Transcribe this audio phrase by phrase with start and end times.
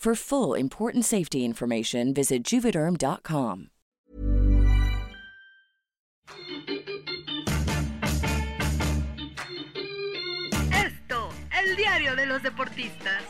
[0.00, 3.66] For full important safety information, visit juvederm.com.
[10.72, 11.28] Esto,
[11.62, 13.22] el diario de los deportistas.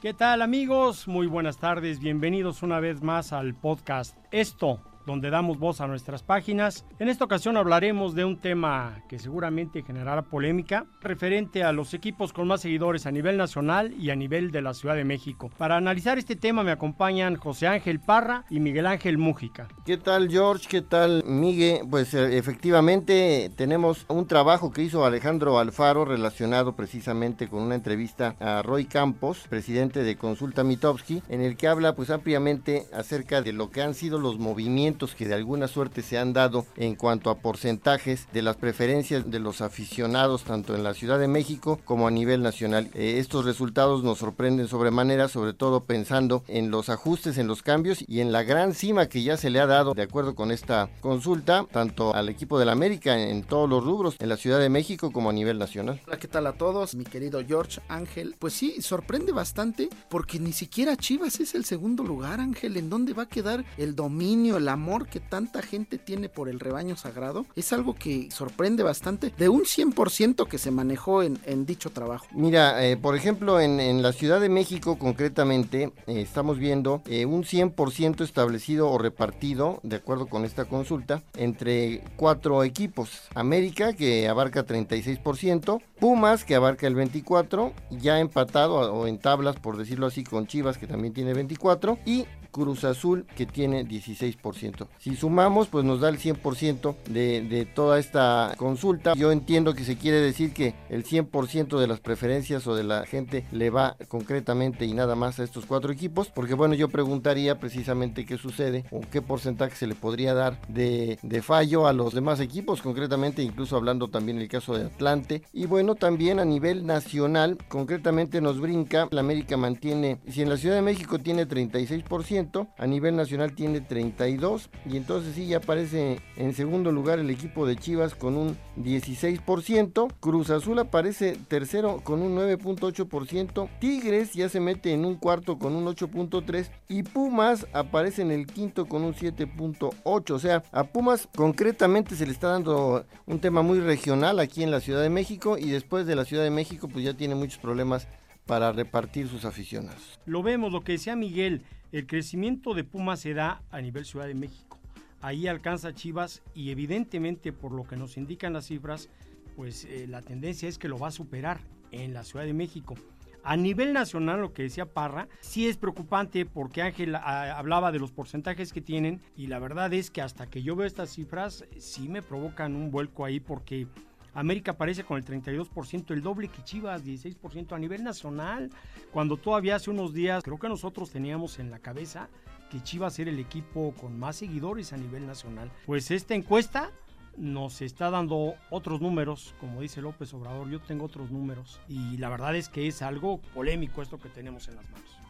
[0.00, 1.08] ¿Qué tal amigos?
[1.08, 6.22] Muy buenas tardes, bienvenidos una vez más al podcast Esto, donde damos voz a nuestras
[6.22, 6.84] páginas.
[6.98, 12.32] En esta ocasión hablaremos de un tema que seguramente generará polémica, referente a los equipos
[12.32, 15.50] con más seguidores a nivel nacional y a nivel de la Ciudad de México.
[15.58, 19.68] Para analizar este tema me acompañan José Ángel Parra y Miguel Ángel Mújica.
[19.84, 20.66] ¿Qué tal George?
[20.68, 21.82] ¿Qué tal Miguel?
[21.90, 28.36] Pues eh, efectivamente tenemos un trabajo que hizo Alejandro Alfaro relacionado precisamente con una entrevista
[28.40, 33.52] a Roy Campos, presidente de Consulta Mitowski, en el que habla pues ampliamente acerca de
[33.52, 37.30] lo que han sido los movimientos que de alguna suerte se han dado en cuanto
[37.30, 42.06] a porcentajes de las preferencias de los aficionados tanto en la Ciudad de México como
[42.06, 42.88] a nivel nacional.
[42.94, 48.04] Eh, estos resultados nos sorprenden sobremanera, sobre todo pensando en los ajustes, en los cambios
[48.06, 50.88] y en la gran cima que ya se le ha dado de acuerdo con esta
[51.00, 55.10] consulta, tanto al equipo del América en todos los rubros, en la Ciudad de México
[55.10, 56.00] como a nivel nacional.
[56.06, 56.94] Hola, ¿qué tal a todos?
[56.94, 58.36] Mi querido George Ángel.
[58.38, 62.76] Pues sí, sorprende bastante porque ni siquiera Chivas es el segundo lugar, Ángel.
[62.76, 64.68] ¿En dónde va a quedar el dominio, el
[65.10, 69.62] que tanta gente tiene por el rebaño sagrado es algo que sorprende bastante de un
[69.62, 72.26] 100% que se manejó en, dicho trabajo.
[72.32, 77.24] Mira, eh, por ejemplo, en, en, la Ciudad de México concretamente eh, estamos viendo eh,
[77.24, 83.22] un 100% establecido o repartido, de acuerdo con esta consulta, entre cuatro equipos.
[83.34, 89.78] América, que abarca 36%, Pumas, que abarca el 24%, ya empatado o en tablas, por
[89.78, 94.86] decirlo así, con Chivas, que también tiene 24%, y Cruz Azul que tiene 16%.
[94.98, 99.14] Si sumamos, pues nos da el 100% de, toda esta consulta.
[99.14, 103.06] Yo entiendo que se quiere decir que el 100% de las preferencias o de la
[103.06, 107.58] gente le va concretamente y nada más a estos cuatro equipos, porque bueno, yo preguntaría
[107.58, 112.14] precisamente qué sucede o qué porcentaje se le podría dar de, de fallo a los
[112.14, 115.42] demás equipos, concretamente incluso hablando también el caso de Atlante.
[115.52, 120.56] Y bueno, también a nivel nacional, concretamente nos brinca, la América mantiene, si en la
[120.56, 122.43] Ciudad de México tiene 36%,
[122.78, 127.66] a nivel nacional tiene 32 y entonces sí ya aparece en segundo lugar el equipo
[127.66, 134.60] de Chivas con un 16%, Cruz Azul aparece tercero con un 9.8%, Tigres ya se
[134.60, 139.14] mete en un cuarto con un 8.3 y Pumas aparece en el quinto con un
[139.14, 144.62] 7.8, o sea, a Pumas concretamente se le está dando un tema muy regional aquí
[144.62, 147.34] en la Ciudad de México y después de la Ciudad de México pues ya tiene
[147.34, 148.06] muchos problemas
[148.46, 150.18] para repartir sus aficionados.
[150.26, 151.62] Lo vemos, lo que decía Miguel,
[151.94, 154.80] el crecimiento de Pumas se da a nivel Ciudad de México.
[155.20, 159.10] Ahí alcanza Chivas y evidentemente por lo que nos indican las cifras,
[159.54, 161.60] pues eh, la tendencia es que lo va a superar
[161.92, 162.96] en la Ciudad de México.
[163.44, 168.00] A nivel nacional, lo que decía Parra, sí es preocupante porque Ángel a, hablaba de
[168.00, 171.64] los porcentajes que tienen y la verdad es que hasta que yo veo estas cifras
[171.78, 173.86] sí me provocan un vuelco ahí porque
[174.34, 178.70] América aparece con el 32%, el doble que Chivas, 16% a nivel nacional,
[179.12, 182.28] cuando todavía hace unos días creo que nosotros teníamos en la cabeza
[182.70, 185.70] que Chivas era el equipo con más seguidores a nivel nacional.
[185.86, 186.90] Pues esta encuesta
[187.36, 192.28] nos está dando otros números, como dice López Obrador, yo tengo otros números y la
[192.28, 195.23] verdad es que es algo polémico esto que tenemos en las manos.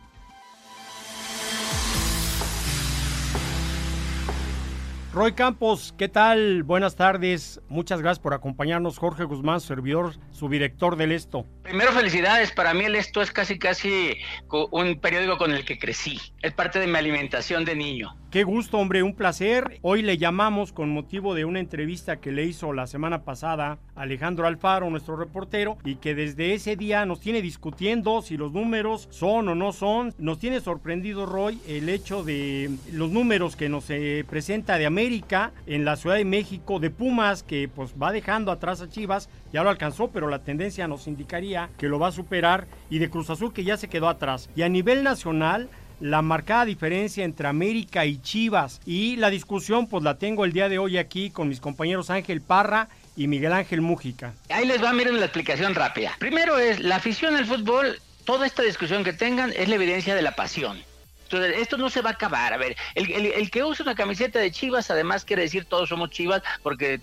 [5.15, 6.65] Roy Campos, ¿qué tal?
[6.65, 7.61] Buenas tardes.
[7.69, 8.99] Muchas gracias por acompañarnos.
[8.99, 11.47] Jorge Guzmán, servidor, su director del Esto.
[11.63, 12.51] Primero, felicidades.
[12.51, 14.17] Para mí el Esto es casi, casi
[14.73, 16.19] un periódico con el que crecí.
[16.43, 18.17] Es parte de mi alimentación de niño.
[18.33, 19.79] Qué gusto, hombre, un placer.
[19.83, 24.49] Hoy le llamamos con motivo de una entrevista que le hizo la semana pasada Alejandro
[24.49, 29.49] Alfaro, nuestro reportero, y que desde ese día nos tiene discutiendo si los números son
[29.49, 30.13] o no son.
[30.19, 35.04] Nos tiene sorprendido, Roy, el hecho de los números que nos eh, presenta de América
[35.67, 39.63] en la Ciudad de México, de Pumas, que pues va dejando atrás a Chivas, ya
[39.63, 43.29] lo alcanzó, pero la tendencia nos indicaría que lo va a superar, y de Cruz
[43.29, 44.49] Azul que ya se quedó atrás.
[44.57, 45.69] Y a nivel nacional,
[46.01, 48.81] la marcada diferencia entre América y Chivas.
[48.87, 52.41] Y la discusión pues la tengo el día de hoy aquí con mis compañeros Ángel
[52.41, 54.33] Parra y Miguel Ángel Mújica.
[54.49, 56.13] Ahí les va, miren la explicación rápida.
[56.19, 60.23] Primero es la afición al fútbol, toda esta discusión que tengan es la evidencia de
[60.23, 60.83] la pasión.
[61.25, 62.53] Entonces, esto no se va a acabar.
[62.53, 66.43] A ver, el, que usa una camiseta de Chivas, además quiere decir todos somos Chivas
[66.63, 67.01] porque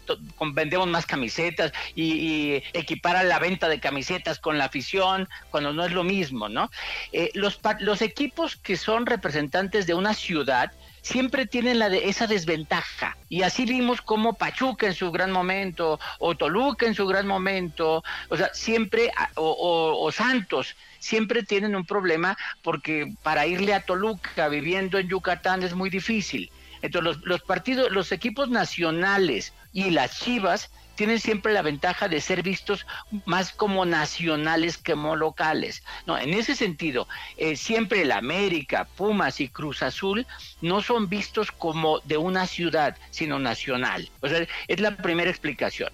[0.53, 5.85] vendemos más camisetas y, y, equipara la venta de camisetas con la afición, cuando no
[5.85, 6.71] es lo mismo, ¿no?
[7.11, 12.27] Eh, los, los equipos que son representantes de una ciudad, siempre tienen la de esa
[12.27, 13.17] desventaja.
[13.29, 18.03] Y así vimos como Pachuca en su gran momento, o Toluca en su gran momento,
[18.29, 24.99] o sea, siempre, o, Santos, siempre tienen un problema porque para irle a Toluca viviendo
[24.99, 26.51] en Yucatán es muy difícil.
[26.81, 32.21] Entonces los, los partidos, los equipos nacionales y las Chivas tienen siempre la ventaja de
[32.21, 32.85] ser vistos
[33.25, 35.83] más como nacionales que como locales.
[36.05, 37.07] No, en ese sentido,
[37.37, 40.27] eh, siempre el América, Pumas y Cruz Azul
[40.61, 44.09] no son vistos como de una ciudad, sino nacional.
[44.21, 45.91] O sea, es la primera explicación.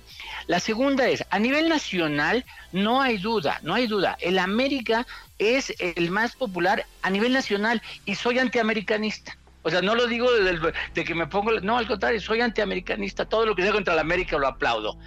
[0.47, 4.17] La segunda es, a nivel nacional, no hay duda, no hay duda.
[4.19, 5.05] El América
[5.37, 9.37] es el más popular a nivel nacional y soy antiamericanista.
[9.67, 13.45] O sea, no lo digo de, que me pongo, no, al contrario, soy antiamericanista, todo
[13.45, 14.97] lo que sea contra la América lo aplaudo.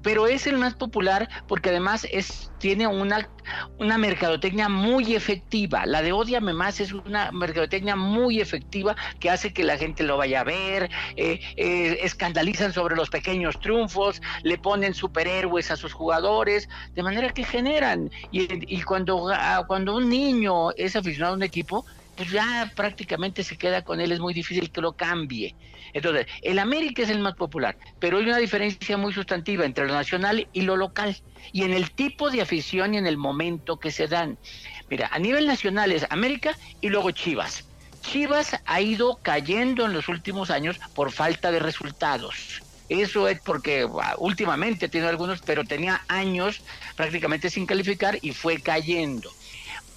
[0.00, 3.28] Pero es el más popular porque además es, tiene una,
[3.80, 5.86] una mercadotecnia muy efectiva.
[5.86, 10.16] La de Odiame Más es una mercadotecnia muy efectiva que hace que la gente lo
[10.16, 15.92] vaya a ver, eh, eh, escandalizan sobre los pequeños triunfos, le ponen superhéroes a sus
[15.92, 18.08] jugadores, de manera que generan.
[18.30, 21.84] Y, y cuando, ah, cuando un niño es aficionado a un equipo,
[22.16, 25.56] pues ya prácticamente se queda con él, es muy difícil que lo cambie.
[25.92, 29.94] Entonces, el América es el más popular, pero hay una diferencia muy sustantiva entre lo
[29.94, 31.16] nacional y lo local,
[31.52, 34.38] y en el tipo de afición y en el momento que se dan.
[34.88, 37.68] Mira, a nivel nacional es América y luego Chivas.
[38.00, 42.62] Chivas ha ido cayendo en los últimos años por falta de resultados.
[42.88, 43.84] Eso es porque
[44.18, 46.62] últimamente tiene algunos, pero tenía años
[46.96, 49.35] prácticamente sin calificar y fue cayendo.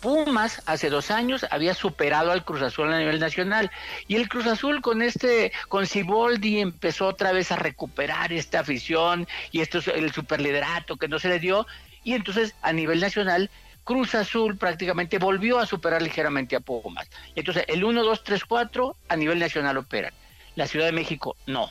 [0.01, 3.69] Pumas hace dos años había superado al Cruz Azul a nivel nacional
[4.07, 9.27] y el Cruz Azul con este con Ciboldi empezó otra vez a recuperar esta afición
[9.51, 11.67] y esto es el superliderato que no se le dio
[12.03, 13.49] y entonces a nivel nacional
[13.83, 17.09] Cruz Azul prácticamente volvió a superar ligeramente a Pumas.
[17.35, 20.13] Entonces el 1 2 3 4 a nivel nacional operan.
[20.55, 21.69] La Ciudad de México no.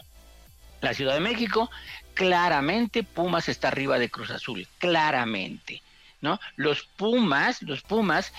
[0.81, 1.71] La Ciudad de México
[2.15, 5.83] claramente Pumas está arriba de Cruz Azul, claramente.
[6.21, 6.41] ¿No?
[6.57, 8.33] Los Pumas, los Pumas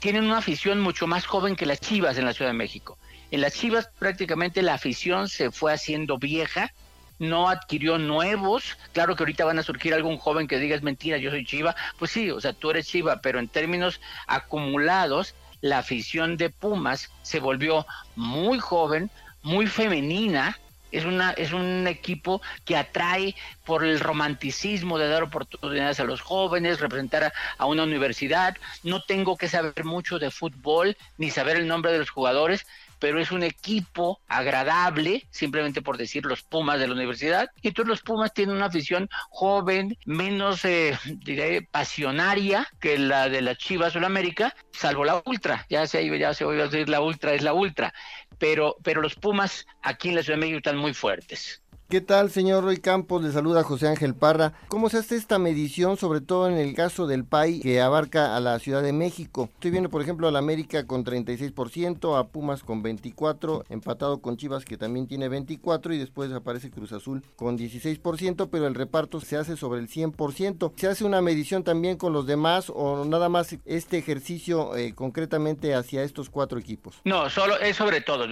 [0.00, 2.98] tienen una afición mucho más joven que las Chivas en la Ciudad de México.
[3.30, 6.72] En las Chivas prácticamente la afición se fue haciendo vieja,
[7.18, 8.76] no adquirió nuevos.
[8.92, 11.74] Claro que ahorita van a surgir algún joven que diga es mentira, yo soy Chiva.
[11.98, 17.10] Pues sí, o sea, tú eres Chiva, pero en términos acumulados, la afición de Pumas
[17.22, 19.10] se volvió muy joven,
[19.42, 20.58] muy femenina,
[20.94, 26.20] es, una, es un equipo que atrae por el romanticismo de dar oportunidades a los
[26.20, 28.56] jóvenes, representar a, una universidad.
[28.82, 32.66] No tengo que saber mucho de fútbol ni saber el nombre de los jugadores,
[33.00, 37.50] pero es un equipo agradable, simplemente por decir los Pumas de la universidad.
[37.60, 43.42] Y entonces los Pumas tienen una afición joven, menos, eh, diré, pasionaria que la de
[43.42, 45.66] la Chivas o la América, salvo la Ultra.
[45.68, 47.92] Ya se, ya se oye decir la Ultra es la Ultra
[48.38, 51.63] pero, pero los Pumas aquí en la Ciudad de México están muy fuertes.
[51.94, 53.22] ¿Qué tal, señor Roy Campos?
[53.22, 54.52] Le saluda José Ángel Parra.
[54.66, 58.40] ¿Cómo se hace esta medición, sobre todo en el caso del PAI que abarca a
[58.40, 59.48] la Ciudad de México?
[59.54, 64.36] Estoy viendo, por ejemplo, a la América con 36%, a Pumas con 24%, empatado con
[64.36, 69.20] Chivas que también tiene 24% y después aparece Cruz Azul con 16%, pero el reparto
[69.20, 70.72] se hace sobre el 100%.
[70.74, 75.76] ¿Se hace una medición también con los demás o nada más este ejercicio eh, concretamente
[75.76, 76.96] hacia estos cuatro equipos?
[77.04, 78.26] No, solo es sobre todo.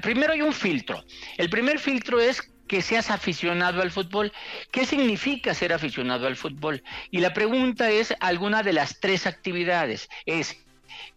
[0.00, 1.04] primero hay un filtro.
[1.36, 4.32] El primer filtro es que seas aficionado al fútbol.
[4.70, 6.82] ¿Qué significa ser aficionado al fútbol?
[7.10, 10.08] Y la pregunta es alguna de las tres actividades.
[10.26, 10.56] Es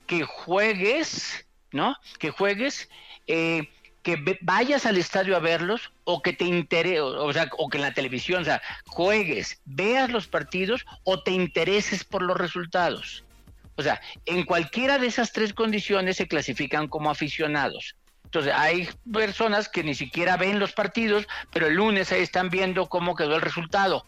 [0.06, 1.96] que juegues, ¿no?
[2.20, 2.90] Que juegues,
[3.28, 3.70] eh,
[4.04, 7.84] que vayas al estadio a verlos o que te interese, o sea, o que en
[7.84, 13.26] la televisión, o sea, juegues, veas los partidos o te intereses por los resultados.
[13.76, 17.96] O sea, en cualquiera de esas tres condiciones se clasifican como aficionados.
[18.28, 22.88] Entonces, hay personas que ni siquiera ven los partidos, pero el lunes ahí están viendo
[22.88, 24.06] cómo quedó el resultado.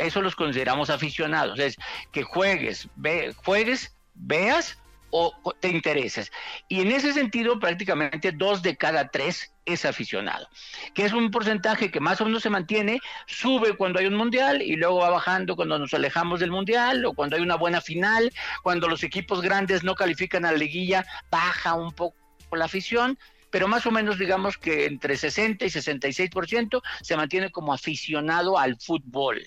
[0.00, 1.60] eso los consideramos aficionados.
[1.60, 1.76] Es
[2.10, 4.78] que juegues, ve, juegues, veas
[5.10, 6.32] o te intereses.
[6.68, 10.48] Y en ese sentido, prácticamente dos de cada tres es aficionado,
[10.94, 14.60] que es un porcentaje que más o menos se mantiene, sube cuando hay un mundial
[14.60, 18.32] y luego va bajando cuando nos alejamos del mundial o cuando hay una buena final,
[18.64, 22.16] cuando los equipos grandes no califican a la liguilla, baja un poco
[22.56, 23.18] la afición,
[23.52, 28.76] pero más o menos digamos que entre 60 y 66% se mantiene como aficionado al
[28.80, 29.42] fútbol.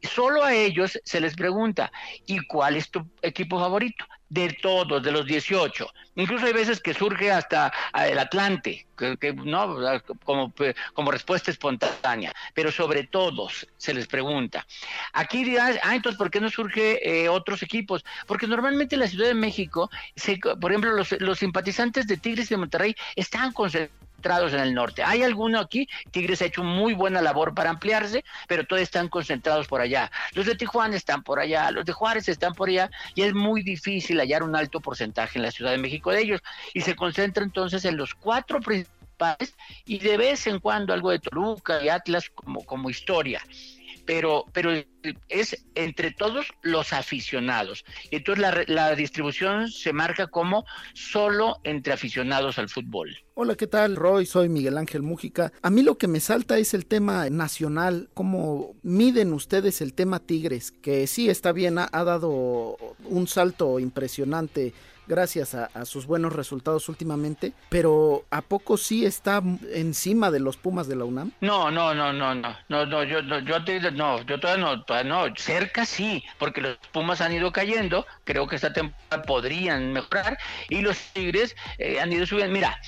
[0.00, 1.90] Solo a ellos se les pregunta,
[2.24, 4.06] ¿y cuál es tu equipo favorito?
[4.28, 5.86] De todos, de los 18.
[6.16, 9.76] Incluso hay veces que surge hasta ah, el Atlante, que, no
[10.24, 10.52] como,
[10.94, 14.66] como respuesta espontánea, pero sobre todos se les pregunta.
[15.12, 18.04] Aquí dirás, ah, entonces, ¿por qué no surge eh, otros equipos?
[18.26, 22.48] Porque normalmente en la Ciudad de México, se, por ejemplo, los, los simpatizantes de Tigres
[22.48, 23.52] de Monterrey están
[24.26, 25.02] en el norte.
[25.04, 29.68] Hay alguno aquí, Tigres ha hecho muy buena labor para ampliarse, pero todos están concentrados
[29.68, 30.10] por allá.
[30.32, 33.62] Los de Tijuana están por allá, los de Juárez están por allá, y es muy
[33.62, 36.40] difícil hallar un alto porcentaje en la Ciudad de México de ellos.
[36.74, 39.54] Y se concentra entonces en los cuatro principales
[39.84, 43.40] y de vez en cuando algo de Toluca y Atlas como, como historia
[44.06, 44.70] pero, pero
[45.28, 47.84] es entre todos los aficionados.
[48.10, 53.16] Entonces la, la distribución se marca como solo entre aficionados al fútbol.
[53.34, 53.96] Hola, ¿qué tal?
[53.96, 55.52] Roy, soy Miguel Ángel Mújica.
[55.60, 58.08] A mí lo que me salta es el tema nacional.
[58.14, 60.70] ¿Cómo miden ustedes el tema Tigres?
[60.70, 64.72] Que sí está bien, ha dado un salto impresionante
[65.06, 70.88] gracias a, sus buenos resultados últimamente, pero ¿a poco sí está encima de los Pumas
[70.88, 71.32] de la UNAM?
[71.40, 73.58] No, no, no, no, no, no, no yo, no, yo,
[73.92, 78.46] no, yo todavía no, todavía no, cerca sí, porque los Pumas han ido cayendo, creo
[78.46, 82.52] que esta temporada podrían mejorar y los Tigres eh, han ido subiendo.
[82.52, 82.80] Mira,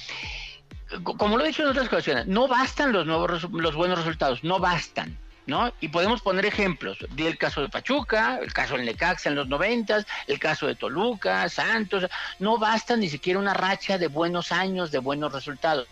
[1.02, 4.58] como lo he dicho en otras ocasiones, no bastan los nuevos los buenos resultados, no
[4.58, 5.72] bastan ¿no?
[5.80, 6.98] Y podemos poner ejemplos.
[7.14, 10.74] Di el caso de Pachuca, el caso del Necaxa en los noventas, el caso de
[10.74, 12.06] Toluca, Santos.
[12.38, 15.88] No basta ni siquiera una racha de buenos años, de buenos resultados.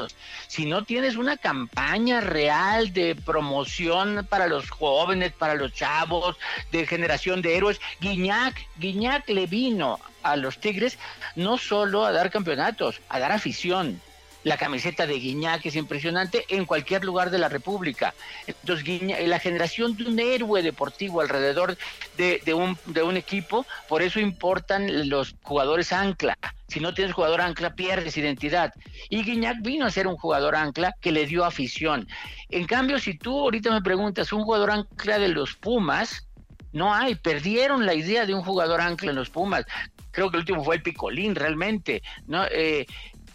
[0.47, 6.37] Si no tienes una campaña real de promoción para los jóvenes, para los chavos,
[6.71, 10.99] de generación de héroes, Guiñac, Guiñac le vino a los Tigres
[11.35, 14.03] no solo a dar campeonatos, a dar afición
[14.47, 18.15] la camiseta de Guiñac es impresionante en cualquier lugar de la República.
[18.47, 21.77] Entonces, la generación de un héroe deportivo alrededor
[22.17, 26.39] de, un, de un equipo, por eso importan los jugadores ancla.
[26.69, 28.73] Si no tienes jugador ancla, pierdes identidad.
[29.11, 32.07] Y Guiñac vino a ser un jugador ancla que le dio afición.
[32.49, 36.29] En cambio, si tú ahorita me preguntas, un jugador ancla de los Pumas,
[36.73, 39.65] no hay, perdieron la idea de un jugador ancla en los Pumas.
[40.13, 42.01] Creo que el último fue el Picolín, realmente.
[42.29, 42.45] ¿no?
[42.47, 42.87] Eh,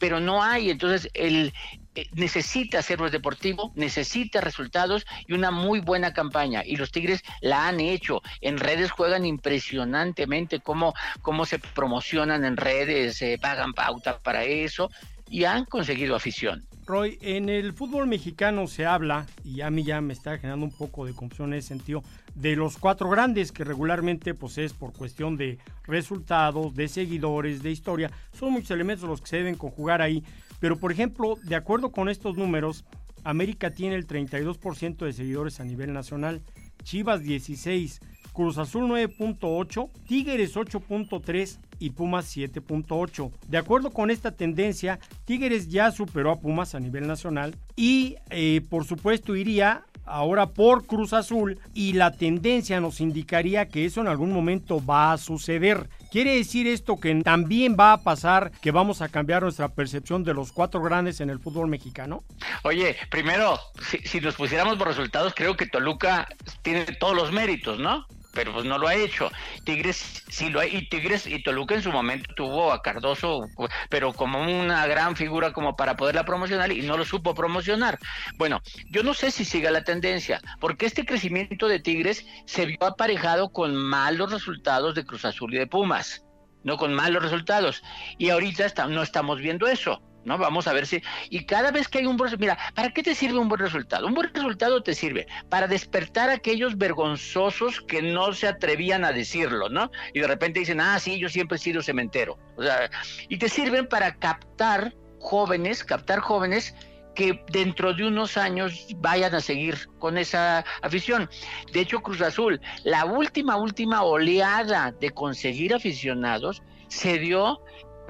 [0.02, 0.72] pero no hay.
[0.72, 1.54] Entonces, el,
[1.94, 6.64] eh, necesita ser deportivo, necesita resultados y una muy buena campaña.
[6.66, 8.22] Y los Tigres la han hecho.
[8.42, 14.90] En redes juegan impresionantemente cómo, cómo se promocionan en redes, se pagan pauta para eso
[15.30, 16.66] y han conseguido afición.
[16.92, 20.74] Roy, en el fútbol mexicano se habla, y a mí ya me está generando un
[20.74, 22.04] poco de confusión en ese sentido,
[22.36, 27.72] de los cuatro grandes que regularmente pues es por cuestión de resultados, de seguidores, de
[27.72, 28.12] historia.
[28.34, 30.22] Son muchos elementos los que se deben conjugar ahí.
[30.60, 32.84] Pero por ejemplo, de acuerdo con estos números,
[33.24, 36.42] América tiene el 32% de seguidores a nivel nacional,
[36.84, 38.02] Chivas 16,
[38.34, 43.32] Cruz Azul 9.8, Tigres 8.3 y Pumas 7.8.
[43.48, 48.62] De acuerdo con esta tendencia, Tigres ya superó a Pumas a nivel nacional y eh,
[48.70, 54.08] por supuesto iría ahora por Cruz Azul y la tendencia nos indicaría que eso en
[54.08, 55.90] algún momento va a suceder.
[56.12, 60.34] ¿Quiere decir esto que también va a pasar que vamos a cambiar nuestra percepción de
[60.34, 62.24] los cuatro grandes en el fútbol mexicano?
[62.64, 63.58] Oye, primero,
[63.90, 66.28] si, si nos pusiéramos por resultados, creo que Toluca
[66.62, 68.06] tiene todos los méritos, ¿no?
[68.34, 69.32] Pero pues no lo ha hecho.
[69.64, 73.48] Tigres sí lo ha y Tigres y Toluca en su momento tuvo a Cardoso,
[73.90, 78.00] pero como una gran figura como para poderla promocionar y no lo supo promocionar.
[78.38, 82.84] Bueno, yo no sé si siga la tendencia, porque este crecimiento de Tigres se vio
[82.84, 86.24] aparejado con malos resultados de Cruz Azul y de Pumas,
[86.64, 87.84] no con malos resultados.
[88.18, 90.02] Y ahorita no estamos viendo eso.
[90.26, 90.38] ¿No?
[90.38, 91.02] Vamos a ver si...
[91.30, 92.34] Y cada vez que hay un buen...
[92.40, 94.08] Mira, ¿para qué te sirve un buen resultado?
[94.08, 99.12] Un buen resultado te sirve para despertar a aquellos vergonzosos que no se atrevían a
[99.12, 99.92] decirlo, ¿no?
[100.14, 102.38] Y de repente dicen, ah, sí, yo siempre he sido cementero.
[102.58, 102.90] O sea,
[103.30, 106.76] y te sirven para captar jóvenes, captar jóvenes
[107.16, 111.30] que dentro de unos años vayan a seguir con esa afición.
[111.74, 117.60] De hecho, Cruz Azul, la última, última oleada de conseguir aficionados se dio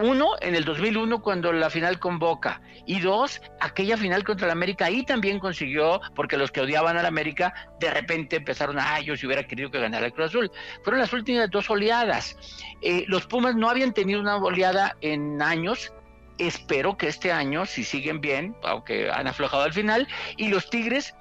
[0.01, 2.61] Uno, en el 2001 cuando la final convoca.
[2.85, 7.05] Y dos, aquella final contra el América, ahí también consiguió, porque los que odiaban al
[7.05, 10.51] América, de repente empezaron a, yo si hubiera querido que ganara el Cruz Azul.
[10.83, 12.35] Fueron las últimas dos oleadas.
[12.81, 15.93] Eh, los Pumas no habían tenido una oleada en años,
[16.37, 21.13] espero que este año, si siguen bien, aunque han aflojado al final, y los Tigres,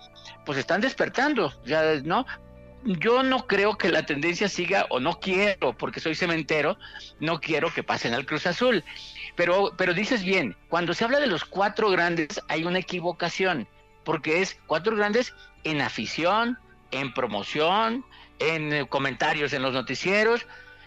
[0.46, 2.26] pues están despertando, ya, ¿no?
[2.84, 6.78] Yo no creo que la tendencia siga, o no quiero, porque soy cementero,
[7.18, 8.84] no quiero que pasen al Cruz Azul.
[9.36, 13.68] Pero, pero dices bien, cuando se habla de los cuatro grandes hay una equivocación,
[14.04, 15.34] porque es cuatro grandes
[15.64, 16.58] en afición,
[16.90, 18.04] en promoción,
[18.38, 20.46] en eh, comentarios en los noticieros,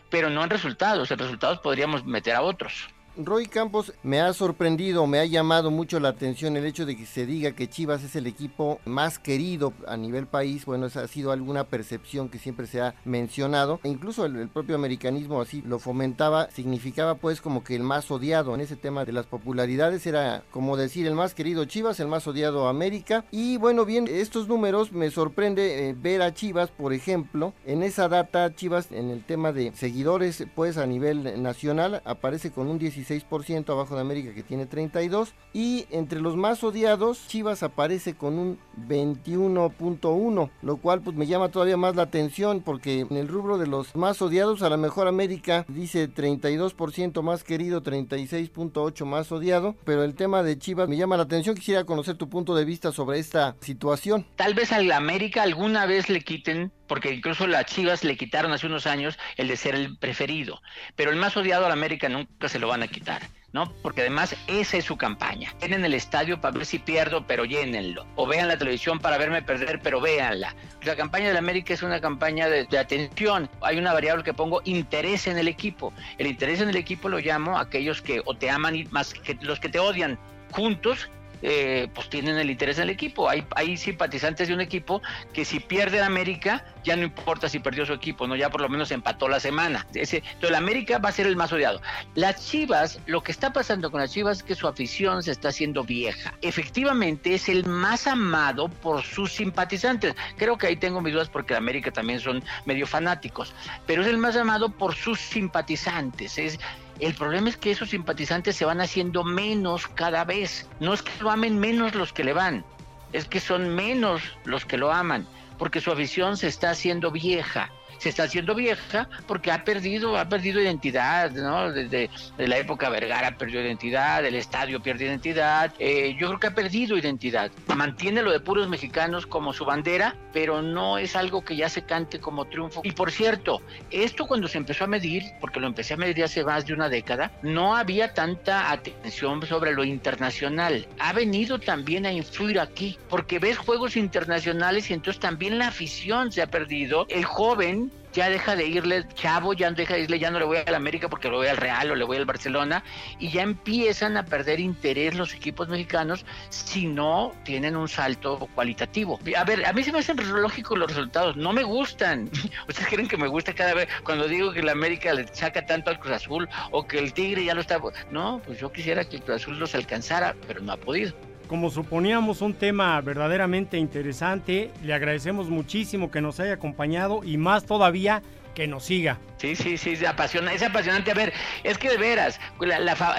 [0.09, 1.09] pero no en resultados.
[1.11, 2.89] En resultados podríamos meter a otros.
[3.15, 7.05] Roy Campos, me ha sorprendido, me ha llamado mucho la atención el hecho de que
[7.05, 10.65] se diga que Chivas es el equipo más querido a nivel país.
[10.65, 13.79] Bueno, esa ha sido alguna percepción que siempre se ha mencionado.
[13.83, 18.55] E incluso el, propio americanismo así lo fomentaba, significaba pues como que el más odiado
[18.55, 22.25] en ese tema de las popularidades era como decir el más querido Chivas, el más
[22.25, 23.25] odiado América.
[23.29, 28.09] Y bueno, bien, estos números me sorprende eh, ver a Chivas, por ejemplo, en esa
[28.09, 33.02] data Chivas en el tema de seguidores pues a nivel nacional aparece con un 17
[33.03, 38.39] 16% abajo de América que tiene 32 y entre los más odiados Chivas aparece con
[38.39, 43.57] un 21.1 lo cual pues me llama todavía más la atención porque en el rubro
[43.57, 49.75] de los más odiados a lo mejor América dice 32% más querido 36.8 más odiado
[49.83, 52.91] pero el tema de Chivas me llama la atención quisiera conocer tu punto de vista
[52.91, 54.25] sobre esta situación.
[54.35, 58.67] Tal vez al América alguna vez le quiten porque incluso las Chivas le quitaron hace
[58.67, 60.61] unos años el de ser el preferido,
[60.95, 63.21] pero el más odiado al América nunca se lo van a quitar.
[63.53, 63.71] ¿no?
[63.83, 65.53] Porque además esa es su campaña.
[65.59, 68.05] Tienen el estadio para ver si pierdo, pero llénenlo.
[68.15, 70.55] O vean la televisión para verme perder, pero véanla.
[70.81, 73.49] La campaña del América es una campaña de, de, atención.
[73.61, 75.93] Hay una variable que pongo interés en el equipo.
[76.17, 79.37] El interés en el equipo lo llamo aquellos que o te aman y más que
[79.41, 80.17] los que te odian
[80.51, 81.09] juntos
[81.45, 83.29] eh, pues tienen el interés del equipo.
[83.29, 85.01] Hay, simpatizantes de un equipo
[85.33, 88.61] que si pierde el América, ya no importa si perdió su equipo, no ya por
[88.61, 89.85] lo menos empató la semana.
[89.87, 91.81] Entonces el América va a ser el más odiado.
[92.15, 95.49] Las Chivas, lo que está pasando con las Chivas es que su afición se está
[95.49, 96.33] haciendo vieja.
[96.41, 100.15] Efectivamente es el más amado por sus simpatizantes.
[100.37, 103.53] Creo que ahí tengo mis dudas porque el América también son medio fanáticos,
[103.85, 106.37] pero es el más amado por sus simpatizantes.
[106.37, 106.59] Es,
[106.99, 110.67] el problema es que esos simpatizantes se van haciendo menos cada vez.
[110.79, 112.65] No es que lo amen menos los que le van,
[113.11, 115.27] es que son menos los que lo aman,
[115.57, 117.71] porque su afición se está haciendo vieja
[118.03, 121.71] se está haciendo vieja porque ha perdido, ha perdido identidad, ¿no?
[121.71, 126.53] Desde la época Vergara perdió identidad, el estadio pierde identidad, eh, yo creo que ha
[126.53, 127.49] perdido identidad.
[127.73, 131.85] Mantiene lo de puros mexicanos como su bandera, pero no es algo que ya se
[131.85, 132.81] cante como triunfo.
[132.83, 136.43] Y por cierto, esto cuando se empezó a medir, porque lo empecé a medir hace
[136.43, 140.85] más de una década, no había tanta atención sobre lo internacional.
[140.99, 146.33] Ha venido también a influir aquí, porque ves juegos internacionales y entonces también la afición
[146.33, 147.05] se ha perdido.
[147.07, 150.57] El joven ya deja de irle, chavo, ya deja de irle, ya no le voy
[150.65, 152.83] al América porque le voy al Real o le voy al Barcelona,
[153.19, 159.19] y ya empiezan a perder interés los equipos mexicanos si no tienen un salto cualitativo.
[159.35, 162.29] A ver, a mí se me hacen lógicos los resultados, no me gustan.
[162.67, 165.89] ¿Ustedes creen que me gusta cada vez cuando digo que el América le saca tanto
[165.89, 167.81] al Cruz Azul o que el Tigre ya lo está?
[168.11, 171.13] No, pues yo quisiera que el Cruz Azul los alcanzara, pero no ha podido
[171.47, 174.71] como suponíamos, un tema verdaderamente interesante.
[174.83, 178.21] Le agradecemos muchísimo que nos haya acompañado y más todavía
[178.53, 179.19] que nos siga.
[179.37, 181.11] Sí, sí, sí, es apasionante, es apasionante.
[181.11, 182.39] A ver, es que de veras,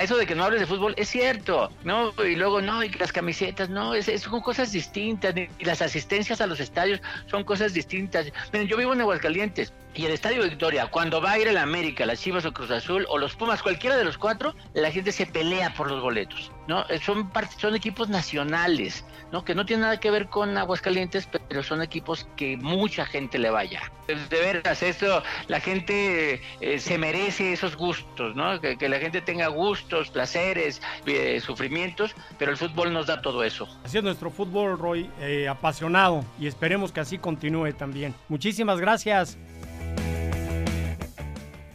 [0.01, 2.13] eso de que no hables de fútbol es cierto, ¿no?
[2.25, 5.35] Y luego, no, y las camisetas, no, es, son cosas distintas.
[5.37, 8.33] Y las asistencias a los estadios son cosas distintas.
[8.53, 12.05] Miren, yo vivo en Aguascalientes y el Estadio Victoria, cuando va a ir el América,
[12.05, 15.27] las Chivas o Cruz Azul o los Pumas, cualquiera de los cuatro, la gente se
[15.27, 16.85] pelea por los boletos, ¿no?
[16.89, 19.45] Eh, son, son equipos nacionales, ¿no?
[19.45, 23.51] Que no tienen nada que ver con Aguascalientes, pero son equipos que mucha gente le
[23.51, 23.83] vaya.
[24.09, 28.61] De veras, esto, la gente eh, se merece esos gustos, ¿no?
[28.61, 33.67] Que, la gente tenga gustos, placeres, eh, sufrimientos, pero el fútbol nos da todo eso.
[33.85, 35.09] Así es nuestro fútbol, Roy,
[35.49, 38.15] apasionado, y esperemos que así continúe también.
[38.29, 39.39] Muchísimas gracias.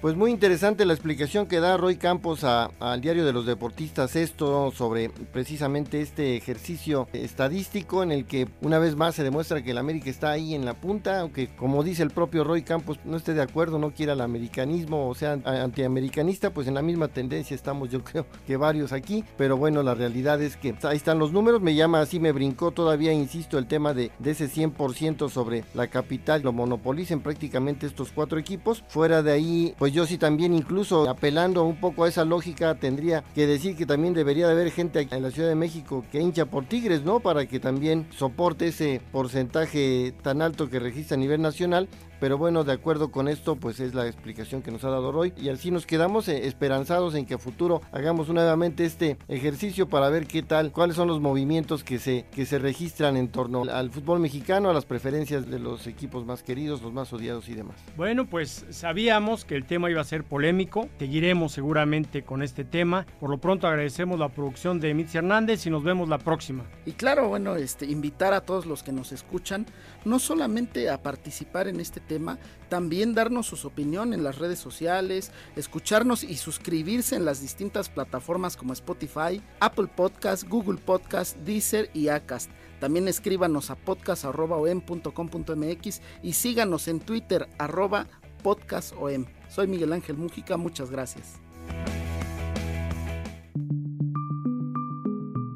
[0.02, 4.72] Pues muy interesante la explicación que da Roy Campos al diario de los deportistas esto
[4.72, 9.78] sobre precisamente este ejercicio estadístico en el que una vez más se demuestra que el
[9.78, 13.34] América está ahí en la punta, aunque como dice el propio Roy Campos no esté
[13.34, 17.90] de acuerdo, no quiera el americanismo o sea antiamericanista, pues en la misma tendencia estamos
[17.90, 21.62] yo creo que varios aquí, pero bueno la realidad es que ahí están los números,
[21.62, 25.88] me llama así, me brincó todavía, insisto, el tema de, de ese 100% sobre la
[25.88, 30.54] capital, lo monopolicen prácticamente estos cuatro equipos, fuera de ahí pues pues yo sí también
[30.54, 34.70] incluso apelando un poco a esa lógica tendría que decir que también debería de haber
[34.70, 37.22] gente en la Ciudad de México que hincha por Tigres, ¿no?
[37.22, 41.90] Para que también soporte ese porcentaje tan alto que registra a nivel nacional
[42.20, 45.34] pero bueno, de acuerdo con esto, pues es la explicación que nos ha dado Roy.
[45.38, 50.10] Y así nos quedamos eh, esperanzados en que a futuro hagamos nuevamente este ejercicio para
[50.10, 53.90] ver qué tal, cuáles son los movimientos que se, que se registran en torno al
[53.92, 57.78] fútbol mexicano, a las preferencias de los equipos más queridos, los más odiados y demás.
[57.96, 60.90] Bueno, pues sabíamos que el tema iba a ser polémico.
[61.00, 63.06] Seguiremos seguramente con este tema.
[63.20, 66.66] Por lo pronto agradecemos la producción de Mitzi Hernández y nos vemos la próxima.
[66.86, 69.66] Y claro, bueno, este, invitar a todos los que nos escuchan,
[70.06, 75.32] no solamente a participar en este tema, también darnos sus opiniones en las redes sociales,
[75.56, 82.10] escucharnos y suscribirse en las distintas plataformas como Spotify, Apple Podcast, Google Podcast, Deezer y
[82.10, 82.52] Acast.
[82.82, 88.08] También escríbanos a podcast.com.mx y síganos en Twitter arroba
[88.44, 89.26] podcastom.
[89.48, 91.40] Soy Miguel Ángel Mújica, muchas gracias.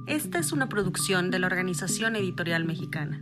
[0.06, 3.22] Esta es una producción de la Organización Editorial Mexicana.